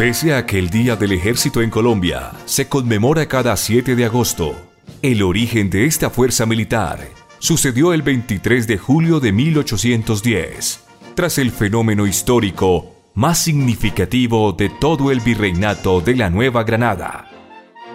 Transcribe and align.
Pese 0.00 0.32
a 0.32 0.46
que 0.46 0.58
el 0.58 0.70
Día 0.70 0.96
del 0.96 1.12
Ejército 1.12 1.60
en 1.60 1.68
Colombia 1.68 2.32
se 2.46 2.68
conmemora 2.70 3.28
cada 3.28 3.54
7 3.54 3.94
de 3.94 4.06
agosto, 4.06 4.56
el 5.02 5.22
origen 5.22 5.68
de 5.68 5.84
esta 5.84 6.08
fuerza 6.08 6.46
militar 6.46 7.06
sucedió 7.38 7.92
el 7.92 8.00
23 8.00 8.66
de 8.66 8.78
julio 8.78 9.20
de 9.20 9.30
1810, 9.32 10.84
tras 11.14 11.36
el 11.36 11.50
fenómeno 11.50 12.06
histórico 12.06 12.94
más 13.12 13.40
significativo 13.40 14.52
de 14.52 14.70
todo 14.70 15.10
el 15.10 15.20
virreinato 15.20 16.00
de 16.00 16.16
la 16.16 16.30
Nueva 16.30 16.64
Granada, 16.64 17.28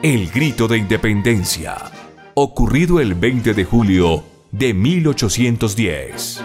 el 0.04 0.30
grito 0.30 0.68
de 0.68 0.78
independencia, 0.78 1.76
ocurrido 2.36 3.00
el 3.00 3.16
20 3.16 3.56
de 3.56 3.66
julio 3.66 4.24
de 4.52 4.76
1810. 4.76 6.44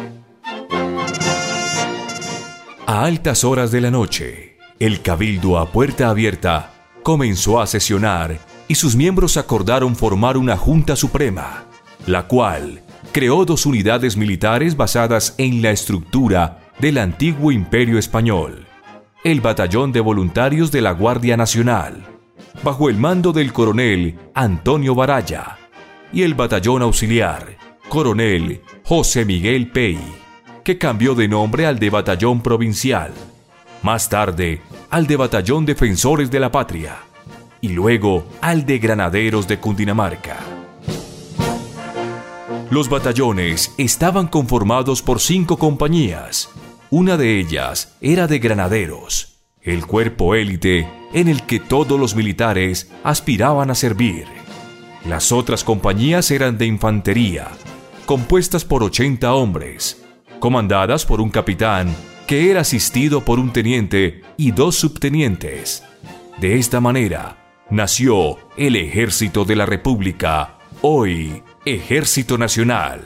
A 2.87 3.05
altas 3.05 3.45
horas 3.45 3.71
de 3.71 3.83
la 3.83 3.91
noche, 3.91 4.50
el 4.81 5.03
cabildo 5.03 5.59
a 5.59 5.71
puerta 5.71 6.09
abierta 6.09 6.73
comenzó 7.03 7.61
a 7.61 7.67
sesionar 7.67 8.39
y 8.67 8.77
sus 8.77 8.97
miembros 8.97 9.37
acordaron 9.37 9.95
formar 9.95 10.39
una 10.39 10.57
Junta 10.57 10.97
Suprema, 10.97 11.67
la 12.07 12.27
cual 12.27 12.83
creó 13.13 13.45
dos 13.45 13.67
unidades 13.67 14.17
militares 14.17 14.79
basadas 14.79 15.35
en 15.37 15.61
la 15.61 15.71
estructura 15.71 16.73
del 16.79 16.97
antiguo 16.97 17.53
imperio 17.53 17.99
español, 17.99 18.67
el 19.23 19.43
Batallón 19.43 19.93
de 19.93 20.01
Voluntarios 20.01 20.73
de 20.73 20.81
la 20.81 20.93
Guardia 20.93 21.37
Nacional, 21.37 22.03
bajo 22.63 22.89
el 22.89 22.97
mando 22.97 23.33
del 23.33 23.53
coronel 23.53 24.19
Antonio 24.35 24.95
Baraya, 24.95 25.59
y 26.11 26.23
el 26.23 26.33
Batallón 26.33 26.81
Auxiliar, 26.81 27.59
coronel 27.91 28.63
José 28.85 29.27
Miguel 29.27 29.71
Pey, 29.71 29.99
que 30.65 30.79
cambió 30.79 31.15
de 31.15 31.29
nombre 31.29 31.67
al 31.67 31.79
de 31.79 31.91
Batallón 31.91 32.41
Provincial, 32.41 33.13
más 33.83 34.09
tarde 34.09 34.61
al 34.91 35.07
de 35.07 35.17
Batallón 35.17 35.65
Defensores 35.65 36.31
de 36.33 36.41
la 36.41 36.51
Patria, 36.51 36.97
y 37.61 37.69
luego 37.69 38.27
al 38.41 38.67
de 38.67 38.79
Granaderos 38.81 39.47
de 39.47 39.59
Cundinamarca. 39.59 40.39
Los 42.71 42.89
batallones 42.89 43.73
estaban 43.79 44.27
conformados 44.27 45.01
por 45.01 45.21
cinco 45.21 45.59
compañías, 45.59 46.49
una 46.91 47.17
de 47.17 47.39
ellas 47.39 47.97
era 48.01 48.27
de 48.27 48.41
granaderos, 48.41 49.39
el 49.63 49.87
cuerpo 49.87 50.35
élite 50.35 50.89
en 51.13 51.29
el 51.29 51.43
que 51.43 51.61
todos 51.61 51.99
los 51.99 52.17
militares 52.17 52.91
aspiraban 53.05 53.71
a 53.71 53.77
servir. 53.77 54.27
Las 55.05 55.31
otras 55.31 55.63
compañías 55.63 56.31
eran 56.33 56.59
de 56.59 56.67
infantería, 56.67 57.49
compuestas 58.07 58.65
por 58.65 58.83
80 58.83 59.35
hombres, 59.35 60.05
comandadas 60.41 61.07
por 61.07 61.21
un 61.21 61.31
capitán 61.31 61.95
que 62.31 62.49
era 62.49 62.61
asistido 62.61 63.25
por 63.25 63.41
un 63.41 63.53
teniente 63.53 64.23
y 64.37 64.53
dos 64.53 64.77
subtenientes. 64.77 65.83
De 66.39 66.61
esta 66.61 66.81
manera, 66.81 67.57
nació 67.71 68.39
el 68.57 68.77
Ejército 68.77 69.45
de 69.45 69.57
la 69.57 69.67
República, 69.67 70.57
hoy 70.81 71.43
Ejército 71.65 72.39
Nacional 72.39 73.03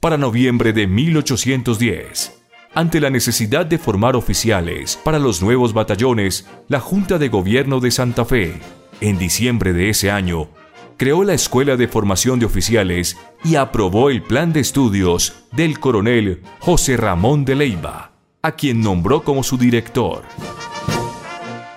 para 0.00 0.16
noviembre 0.16 0.72
de 0.72 0.86
1810. 0.86 2.32
Ante 2.72 3.00
la 3.00 3.10
necesidad 3.10 3.66
de 3.66 3.76
formar 3.76 4.16
oficiales 4.16 4.96
para 4.96 5.18
los 5.18 5.42
nuevos 5.42 5.74
batallones, 5.74 6.48
la 6.68 6.80
Junta 6.80 7.18
de 7.18 7.28
Gobierno 7.28 7.80
de 7.80 7.90
Santa 7.90 8.24
Fe, 8.24 8.54
en 9.02 9.18
diciembre 9.18 9.74
de 9.74 9.90
ese 9.90 10.10
año, 10.10 10.48
creó 10.96 11.24
la 11.24 11.34
Escuela 11.34 11.76
de 11.76 11.88
Formación 11.88 12.38
de 12.38 12.46
Oficiales 12.46 13.16
y 13.44 13.56
aprobó 13.56 14.10
el 14.10 14.22
plan 14.22 14.52
de 14.52 14.60
estudios 14.60 15.44
del 15.52 15.78
coronel 15.78 16.42
José 16.60 16.96
Ramón 16.96 17.44
de 17.44 17.54
Leiva, 17.54 18.12
a 18.42 18.52
quien 18.52 18.80
nombró 18.80 19.22
como 19.22 19.42
su 19.42 19.58
director. 19.58 20.22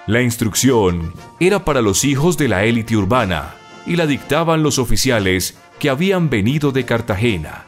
La 0.08 0.22
instrucción 0.22 1.14
era 1.40 1.66
para 1.66 1.82
los 1.82 2.04
hijos 2.04 2.38
de 2.38 2.48
la 2.48 2.64
élite 2.66 2.98
urbana 2.98 3.56
y 3.86 3.96
la 3.96 4.08
dictaban 4.08 4.64
los 4.64 4.80
oficiales 4.80 5.58
que 5.80 5.90
habían 5.90 6.30
venido 6.30 6.72
de 6.72 6.86
Cartagena 6.86 7.66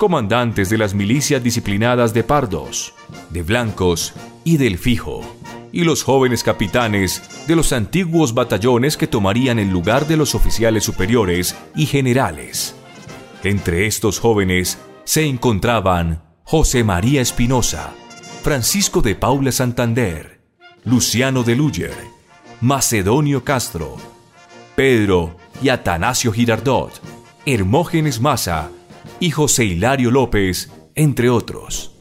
comandantes 0.00 0.70
de 0.70 0.78
las 0.78 0.94
milicias 0.94 1.44
disciplinadas 1.44 2.14
de 2.14 2.24
pardos, 2.24 2.94
de 3.28 3.42
blancos 3.42 4.14
y 4.44 4.56
del 4.56 4.78
fijo, 4.78 5.36
y 5.72 5.84
los 5.84 6.02
jóvenes 6.02 6.42
capitanes 6.42 7.22
de 7.46 7.56
los 7.56 7.72
antiguos 7.72 8.34
batallones 8.34 8.96
que 8.96 9.06
tomarían 9.06 9.58
el 9.58 9.70
lugar 9.70 10.06
de 10.06 10.16
los 10.16 10.34
oficiales 10.34 10.84
superiores 10.84 11.56
y 11.74 11.86
generales. 11.86 12.74
Entre 13.42 13.86
estos 13.86 14.18
jóvenes 14.18 14.78
se 15.04 15.26
encontraban 15.26 16.22
José 16.44 16.84
María 16.84 17.20
Espinosa, 17.20 17.92
Francisco 18.42 19.02
de 19.02 19.14
Paula 19.14 19.52
Santander, 19.52 20.40
Luciano 20.84 21.42
de 21.42 21.56
Luyer, 21.56 21.94
Macedonio 22.60 23.44
Castro, 23.44 23.96
Pedro 24.74 25.36
y 25.62 25.68
Atanasio 25.68 26.32
Girardot, 26.32 27.00
Hermógenes 27.46 28.20
Maza 28.20 28.70
y 29.18 29.30
José 29.30 29.64
Hilario 29.64 30.10
López, 30.10 30.70
entre 30.94 31.30
otros. 31.30 31.92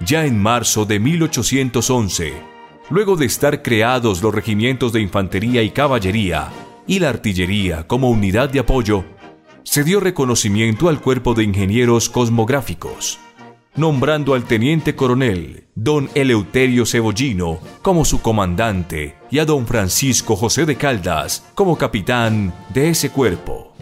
Ya 0.00 0.24
en 0.24 0.40
marzo 0.40 0.84
de 0.84 0.98
1811, 0.98 2.49
luego 2.90 3.16
de 3.16 3.26
estar 3.26 3.62
creados 3.62 4.22
los 4.22 4.34
regimientos 4.34 4.92
de 4.92 5.00
infantería 5.00 5.62
y 5.62 5.70
caballería 5.70 6.48
y 6.86 6.98
la 6.98 7.08
artillería 7.08 7.86
como 7.86 8.10
unidad 8.10 8.50
de 8.50 8.58
apoyo, 8.58 9.04
se 9.62 9.84
dio 9.84 10.00
reconocimiento 10.00 10.88
al 10.88 11.00
cuerpo 11.00 11.34
de 11.34 11.44
ingenieros 11.44 12.08
cosmográficos, 12.08 13.20
nombrando 13.76 14.34
al 14.34 14.44
teniente 14.44 14.96
coronel 14.96 15.68
don 15.74 16.10
Eleuterio 16.14 16.84
Cebollino 16.84 17.60
como 17.82 18.04
su 18.04 18.20
comandante 18.20 19.16
y 19.30 19.38
a 19.38 19.44
don 19.44 19.66
Francisco 19.66 20.34
José 20.34 20.66
de 20.66 20.76
Caldas 20.76 21.46
como 21.54 21.78
capitán 21.78 22.52
de 22.74 22.90
ese 22.90 23.10
cuerpo. 23.10 23.74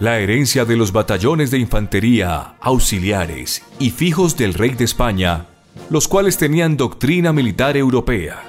La 0.00 0.18
herencia 0.18 0.64
de 0.64 0.76
los 0.76 0.92
batallones 0.92 1.50
de 1.50 1.58
infantería, 1.58 2.56
auxiliares 2.60 3.62
y 3.78 3.90
fijos 3.90 4.36
del 4.36 4.52
rey 4.52 4.70
de 4.70 4.84
España, 4.84 5.46
los 5.90 6.08
cuales 6.08 6.38
tenían 6.38 6.76
doctrina 6.76 7.32
militar 7.32 7.76
europea, 7.76 8.42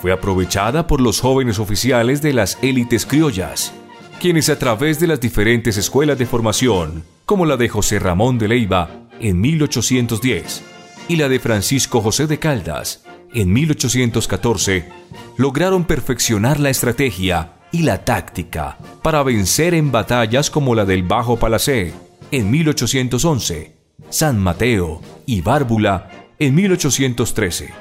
fue 0.00 0.12
aprovechada 0.12 0.86
por 0.86 1.00
los 1.00 1.20
jóvenes 1.20 1.58
oficiales 1.58 2.22
de 2.22 2.32
las 2.32 2.58
élites 2.62 3.06
criollas, 3.06 3.72
quienes 4.20 4.48
a 4.48 4.58
través 4.58 5.00
de 5.00 5.06
las 5.06 5.20
diferentes 5.20 5.76
escuelas 5.76 6.18
de 6.18 6.26
formación, 6.26 7.04
como 7.24 7.46
la 7.46 7.56
de 7.56 7.68
José 7.68 7.98
Ramón 7.98 8.38
de 8.38 8.48
Leiva 8.48 8.90
en 9.20 9.40
1810 9.40 10.62
y 11.08 11.16
la 11.16 11.28
de 11.28 11.38
Francisco 11.38 12.00
José 12.00 12.26
de 12.26 12.38
Caldas 12.38 13.04
en 13.34 13.52
1814, 13.52 14.88
lograron 15.36 15.84
perfeccionar 15.84 16.60
la 16.60 16.70
estrategia 16.70 17.52
y 17.72 17.82
la 17.82 18.04
táctica 18.04 18.78
para 19.02 19.22
vencer 19.22 19.74
en 19.74 19.92
batallas 19.92 20.50
como 20.50 20.74
la 20.74 20.84
del 20.84 21.02
Bajo 21.02 21.36
Palacé 21.36 21.92
en 22.30 22.50
1811, 22.50 23.76
San 24.08 24.38
Mateo 24.38 25.00
y 25.26 25.40
Bárbula 25.40 26.25
en 26.38 26.54
1813, 26.54 27.72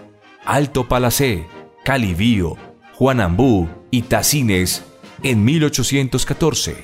Alto 0.46 0.88
Palacé, 0.88 1.46
Calibío, 1.84 2.58
Juanambú 2.94 3.68
y 3.92 4.04
Tacines 4.04 4.84
en 5.24 5.44
1814, 5.44 6.76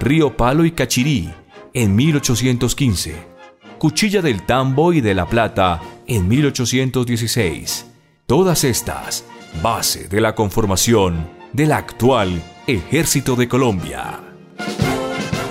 Río 0.00 0.36
Palo 0.36 0.64
y 0.64 0.72
Cachirí 0.72 1.30
en 1.72 1.96
1815, 1.96 3.14
Cuchilla 3.78 4.20
del 4.22 4.42
Tambo 4.42 4.92
y 4.92 5.00
de 5.00 5.14
la 5.14 5.26
Plata 5.26 5.80
en 6.06 6.28
1816. 6.28 7.86
Todas 8.26 8.64
estas, 8.64 9.24
base 9.62 10.08
de 10.08 10.20
la 10.20 10.34
conformación 10.34 11.28
del 11.52 11.72
actual 11.72 12.42
Ejército 12.66 13.36
de 13.36 13.48
Colombia. 13.48 14.27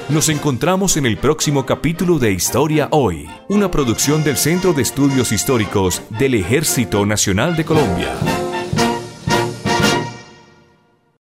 Nos 0.09 0.29
encontramos 0.29 0.95
en 0.95 1.05
el 1.05 1.17
próximo 1.17 1.65
capítulo 1.65 2.17
de 2.17 2.31
Historia 2.31 2.87
Hoy, 2.91 3.29
una 3.49 3.69
producción 3.69 4.23
del 4.23 4.37
Centro 4.37 4.71
de 4.71 4.81
Estudios 4.81 5.33
Históricos 5.33 6.01
del 6.17 6.35
Ejército 6.35 7.05
Nacional 7.05 7.57
de 7.57 7.65
Colombia. 7.65 8.46